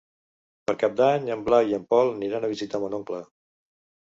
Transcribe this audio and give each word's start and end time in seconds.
Per 0.71 0.73
Cap 0.83 0.95
d'Any 1.01 1.29
en 1.35 1.43
Blai 1.49 1.69
i 1.73 1.75
en 1.79 1.85
Pol 1.93 2.09
aniran 2.15 2.49
a 2.49 2.51
visitar 2.55 2.83
mon 2.87 2.97
oncle. 3.01 3.23